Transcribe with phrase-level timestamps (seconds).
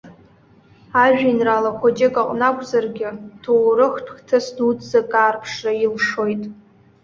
[1.03, 3.09] Ажәеинраала хәыҷык аҟны акәзаргьы,
[3.41, 6.43] ҭоурыхтә хҭыс дуӡӡак аарԥшра илшоит.